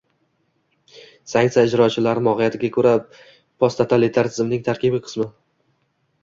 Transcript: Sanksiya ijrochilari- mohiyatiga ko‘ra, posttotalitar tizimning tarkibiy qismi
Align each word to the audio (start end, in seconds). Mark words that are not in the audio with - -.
Sanksiya 1.33 1.65
ijrochilari- 1.67 2.23
mohiyatiga 2.27 2.71
ko‘ra, 2.77 2.95
posttotalitar 3.65 4.31
tizimning 4.33 4.65
tarkibiy 4.71 5.05
qismi 5.07 5.29